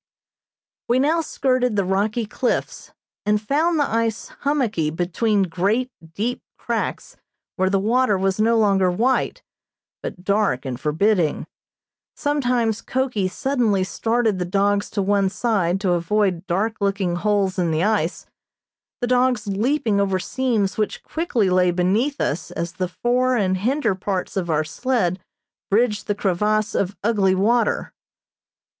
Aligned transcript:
We 0.89 0.97
now 0.97 1.21
skirted 1.21 1.75
the 1.75 1.85
rocky 1.85 2.25
cliffs, 2.25 2.91
and 3.23 3.39
found 3.39 3.79
the 3.79 3.87
ice 3.87 4.29
hummocky 4.39 4.89
between 4.89 5.43
great, 5.43 5.91
deep 6.15 6.41
cracks 6.57 7.17
where 7.55 7.69
the 7.69 7.77
water 7.77 8.17
was 8.17 8.39
no 8.39 8.57
longer 8.57 8.89
white, 8.89 9.43
but 10.01 10.23
dark 10.23 10.65
and 10.65 10.79
forbidding. 10.79 11.45
Sometimes 12.15 12.81
Koki 12.81 13.27
suddenly 13.27 13.83
started 13.83 14.39
the 14.39 14.43
dogs 14.45 14.89
to 14.89 15.03
one 15.03 15.29
side 15.29 15.79
to 15.81 15.91
avoid 15.91 16.47
dark 16.47 16.77
looking 16.81 17.17
holes 17.17 17.59
in 17.59 17.69
the 17.69 17.83
ice, 17.83 18.25
the 19.01 19.07
dogs 19.07 19.45
leaping 19.45 20.01
over 20.01 20.17
seams 20.17 20.79
which 20.79 21.03
quickly 21.03 21.47
lay 21.47 21.69
beneath 21.69 22.19
us 22.19 22.49
as 22.49 22.71
the 22.73 22.87
fore 22.87 23.35
and 23.37 23.57
hinder 23.57 23.93
parts 23.93 24.35
of 24.35 24.49
our 24.49 24.63
sled 24.63 25.19
bridged 25.69 26.07
the 26.07 26.15
crevasse 26.15 26.73
of 26.73 26.97
ugly 27.03 27.35
water. 27.35 27.93